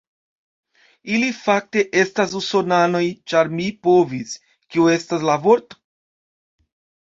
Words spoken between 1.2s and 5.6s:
fakte, estas usonanoj ĉar mi povis, kio estas la